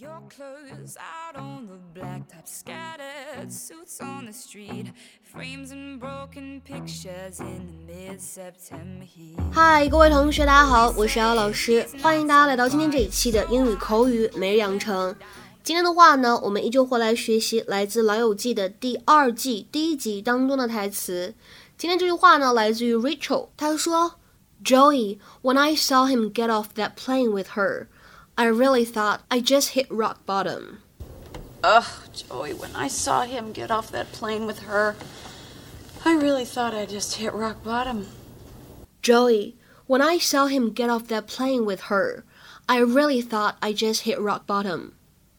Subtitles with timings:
[0.00, 7.38] Your clothes out on the blacktop, scattered suits on the street, frames and broken pictures
[7.38, 9.36] in the mid-September heat.
[9.52, 15.14] 嗨，各位同学，大家好，我是姚老师，欢迎大家来到今天这一期的英语口语每日养成。
[15.62, 21.34] 今天的话呢，我们依旧会来学习来自《老友记》的第二季第一集当中的台词。
[21.76, 24.14] 今天这句话呢，来自于 Rachel，她说
[24.64, 27.88] ：“Joey, when I saw him get off that plane with her。”
[28.39, 30.79] I really thought I just hit rock bottom.
[31.63, 34.95] Ugh, Joey, when I saw him get off that plane with her,
[36.03, 38.07] I really thought I just hit rock bottom.
[39.01, 39.55] Joey,
[39.87, 42.23] when I saw him get off that plane with her,
[42.67, 44.93] I really thought I just hit rock bottom.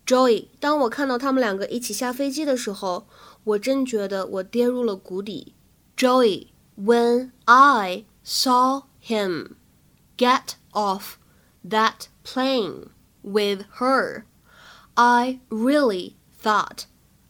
[0.06, 3.06] Joey，当我看到他们两个一起下飞机的时候，
[3.44, 5.54] 我真觉得我跌入了谷底。
[5.96, 9.56] Joey, when I saw him
[10.16, 11.14] get off
[11.68, 12.90] that plane
[13.22, 14.24] with her.
[14.94, 16.84] I really thought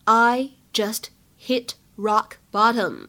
[0.05, 3.09] I just hit rock bottom.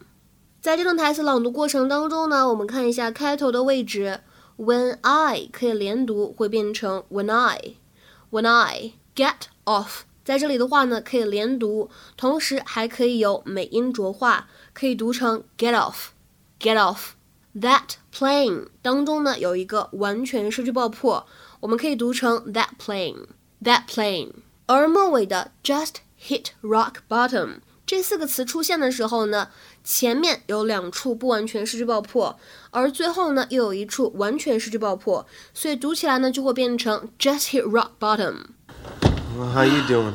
[0.60, 4.20] 在这段台词朗读过程当中呢，我们看一下开头的位置。
[4.56, 21.26] When I 可以连读，会变成 When I。When I get off，在这里的话呢，可以连读，同时还可以有美音浊化，可以读成 get off，get off。That plane 当中呢有一个完全失去爆破，
[21.62, 23.26] 我们可以读成 that plane
[23.62, 24.32] that plane。
[24.66, 29.48] 而末尾的 just hit rock bottom 这四个词出现的时候呢，
[29.82, 32.38] 前面有两处不完全失去爆破，
[32.70, 40.14] 而最后呢又有一处完全失去爆破，所以读起来呢就会变成 just hit rock bottom。Well, how you doing?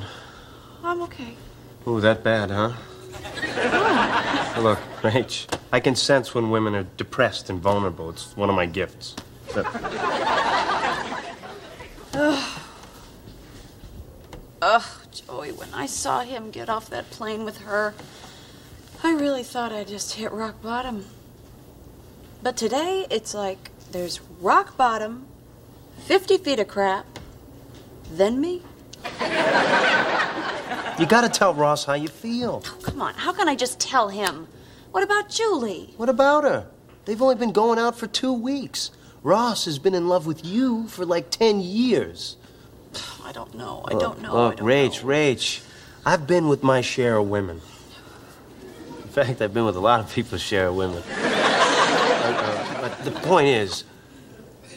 [0.83, 1.33] I'm okay.
[1.87, 2.73] Ooh, that bad, huh?
[4.61, 8.11] Look, Rach, I can sense when women are depressed and vulnerable.
[8.11, 9.15] It's one of my gifts.
[9.55, 9.65] But...
[12.20, 12.60] Ugh.
[14.60, 17.94] Ugh, Joey, when I saw him get off that plane with her,
[19.04, 21.04] I really thought I just hit rock bottom.
[22.42, 25.26] But today, it's like there's rock bottom,
[26.06, 27.06] 50 feet of crap,
[28.10, 28.62] then me.
[30.98, 32.64] You gotta tell Ross how you feel.
[32.66, 34.48] Oh, come on, how can I just tell him?
[34.90, 35.94] What about Julie?
[35.96, 36.66] What about her?
[37.04, 38.90] They've only been going out for two weeks.
[39.22, 42.36] Ross has been in love with you for like 10 years.
[43.24, 43.82] I don't know.
[43.86, 44.30] I oh, don't know.
[44.32, 45.08] Oh, Look, don't Rach, know.
[45.08, 45.60] Rach,
[46.06, 47.60] I've been with my share of women.
[49.02, 51.02] In fact, I've been with a lot of people's share of women.
[51.10, 53.84] uh, but the point is,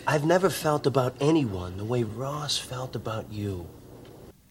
[0.07, 3.67] I've never felt about anyone the way Ross felt about you.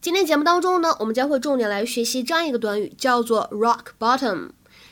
[0.00, 4.50] 今天节目当中呢，我们将会重点来学习这样一个短语，叫做 rock bottom。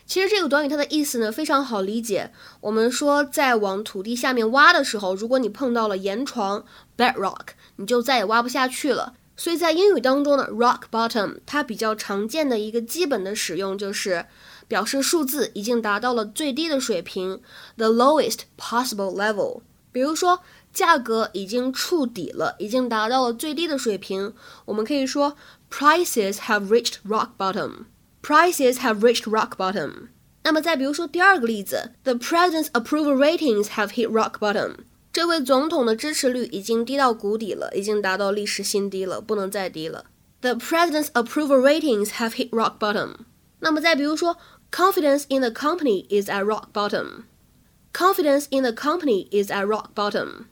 [0.08, 2.32] 其实这个短语它的意思呢非常好理解。
[2.62, 6.64] 我们说在往土地下面挖的时候，如果你碰到了岩床
[6.96, 9.14] bedrock，你就再也挖不下去了。
[9.36, 14.26] 所以在英语当中呢，rock bottom 它比较常见的一个基本的使用就是
[14.66, 17.40] 表示数字已经达到了最低的水平
[17.76, 19.60] ，the lowest possible level。
[19.92, 20.40] 比如说。
[20.70, 24.32] 价格已经触底了，已经达到了最低的水平。
[24.66, 25.34] 我们可以说
[25.70, 27.86] ，prices have reached rock bottom。
[28.21, 30.09] prices have reached rock bottom。
[30.43, 34.75] 那么再比如说第二个例子，the president's approval ratings have hit rock bottom。
[35.11, 40.05] 这位总统的支持率已经低到谷底了，已经达到历史新低了，不能再低了。
[40.41, 43.11] The president's approval ratings have hit rock bottom。
[43.59, 44.37] 那么再比如说，
[44.71, 50.45] confidence in the company is at rock bottom。Confidence in the company is at rock bottom。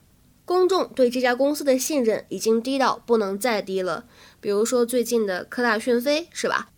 [0.46, 4.06] 公众对这家公司的信任已经低到不能再低了，
[4.40, 6.70] 比如说最近的科大讯飞，是吧？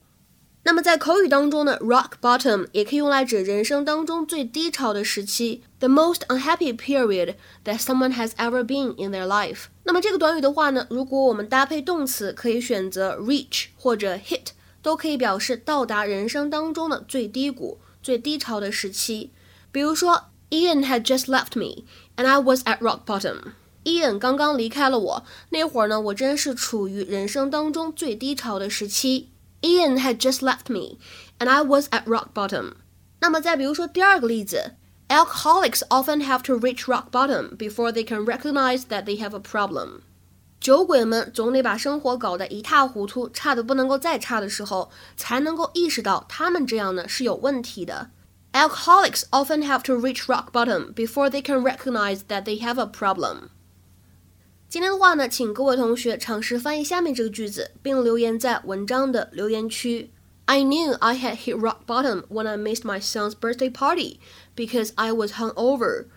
[0.64, 9.66] 那么在口语当中呢，rock bottom 也可以用来指人生当中最低潮的时期，the most unhappy period that someone has ever been in their life。
[9.84, 14.48] 那么这个短语的话呢，如果我们搭配动词，可以选择 reach 或者 hit，
[14.82, 19.30] 都可以表示到达人生当中的最低谷、最低潮的时期。
[19.72, 21.84] 比如说，Ian had just left me。
[22.16, 23.52] And I was at rock bottom.
[23.84, 29.30] Ian 刚刚离开了我，那会儿呢，我真是处于人生当中最低潮的时期。
[29.61, 30.97] Ian had just left me,
[31.39, 32.73] and I was at rock bottom.
[33.19, 34.75] 那么再比如说第二个例子，
[35.07, 40.01] Alcoholics often have to reach rock bottom before they can recognize that they have a problem.
[40.59, 48.11] 酒鬼们总得把生活搞得一塌糊涂，差的不能够再差的时候，才能够意识到他们这样呢是有问题的。
[48.53, 53.49] Alcoholics often have to reach rock bottom before they can recognize that they have a problem.
[54.69, 60.11] 今天的话呢，请各位同学尝试翻译下面这个句子，并留言在文章的留言区。
[60.45, 64.19] I knew I had hit rock bottom when I missed my son's birthday party
[64.55, 66.07] because I was hungover.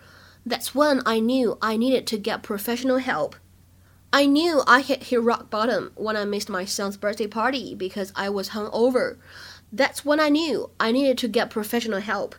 [0.45, 3.35] That's when I knew I needed to get professional help.
[4.11, 8.11] I knew I had hit rock bottom when I missed my son's birthday party because
[8.15, 9.17] I was hungover.
[9.71, 12.35] That's when I knew I needed to get professional help.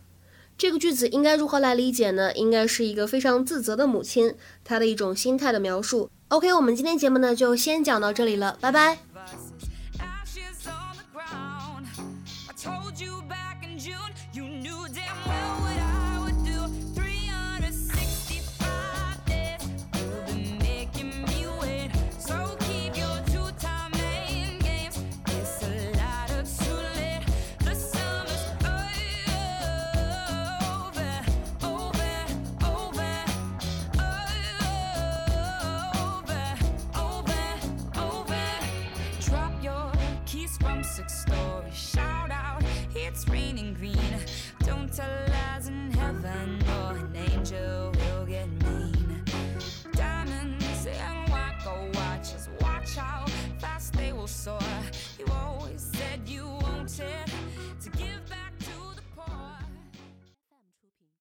[0.58, 2.34] 这个句子应该如何来理解呢？
[2.34, 6.10] 应该是一个非常自责的母亲，她的一种心态的描述。
[6.30, 8.98] OK，我们今天节目呢就先讲到这里了，拜拜。
[41.10, 41.33] Six